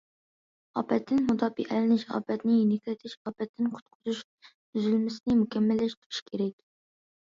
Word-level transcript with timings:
ئاپەتتىن 0.81 1.19
مۇداپىئەلىنىش، 1.25 2.05
ئاپەتنى 2.15 2.55
يېنىكلىتىش، 2.57 3.15
ئاپەتتىن 3.19 3.69
قۇتقۇزۇش 3.75 4.25
تۈزۈلمىسىنى 4.49 5.37
مۇكەممەللەشتۈرۈش 5.43 6.23
كېرەك. 6.33 6.55